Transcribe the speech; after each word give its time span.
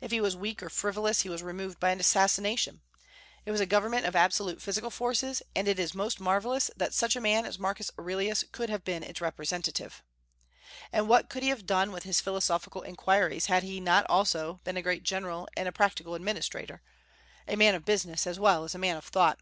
If 0.00 0.12
he 0.12 0.20
was 0.20 0.36
weak 0.36 0.62
or 0.62 0.70
frivolous, 0.70 1.22
he 1.22 1.28
was 1.28 1.42
removed 1.42 1.80
by 1.80 1.90
assassination. 1.90 2.82
It 3.44 3.50
was 3.50 3.58
a 3.60 3.66
government 3.66 4.06
of 4.06 4.14
absolute 4.14 4.62
physical 4.62 4.90
forces, 4.92 5.42
and 5.56 5.66
it 5.66 5.76
is 5.80 5.92
most 5.92 6.20
marvellous 6.20 6.70
that 6.76 6.94
such 6.94 7.16
a 7.16 7.20
man 7.20 7.44
as 7.44 7.58
Marcus 7.58 7.90
Aurelius 7.98 8.44
could 8.52 8.70
have 8.70 8.84
been 8.84 9.02
its 9.02 9.20
representative. 9.20 10.04
And 10.92 11.08
what 11.08 11.28
could 11.28 11.42
he 11.42 11.48
have 11.48 11.66
done 11.66 11.90
with 11.90 12.04
his 12.04 12.20
philosophical 12.20 12.82
inquiries 12.84 13.46
had 13.46 13.64
he 13.64 13.80
not 13.80 14.06
also 14.08 14.60
been 14.62 14.76
a 14.76 14.82
great 14.82 15.02
general 15.02 15.48
and 15.56 15.66
a 15.66 15.72
practical 15.72 16.14
administrator, 16.14 16.80
a 17.48 17.56
man 17.56 17.74
of 17.74 17.84
business 17.84 18.28
as 18.28 18.38
well 18.38 18.62
as 18.62 18.76
a 18.76 18.78
man 18.78 18.96
of 18.96 19.04
thought? 19.06 19.40